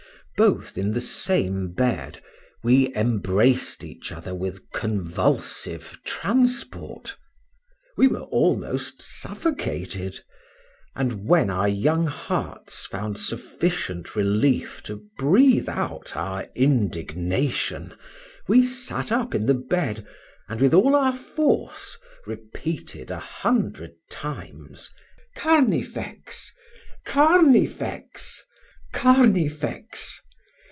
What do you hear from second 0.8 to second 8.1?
the same bed, we embraced each other with convulsive transport; we